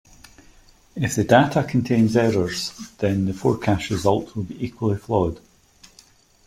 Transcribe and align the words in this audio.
If 0.95 1.13
the 1.15 1.23
data 1.23 1.63
contains 1.63 2.17
errors, 2.17 2.71
then 2.97 3.25
the 3.27 3.35
forecast 3.35 3.91
result 3.91 4.35
will 4.35 4.45
be 4.45 4.65
equally 4.65 4.97
flawed. 4.97 5.39